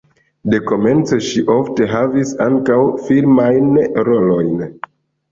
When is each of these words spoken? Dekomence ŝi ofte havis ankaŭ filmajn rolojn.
Dekomence 0.51 1.17
ŝi 1.25 1.41
ofte 1.55 1.87
havis 1.91 2.31
ankaŭ 2.45 2.77
filmajn 3.09 3.69
rolojn. 4.09 4.65